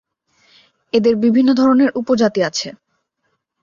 এদের 0.93 1.13
বিভিন্ন 1.23 1.49
ধরনের 1.53 1.89
উপজাতি 1.95 2.39
আছে। 2.43 2.67